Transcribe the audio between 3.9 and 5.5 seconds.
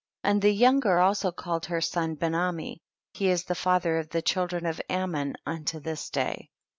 of the children of Ammon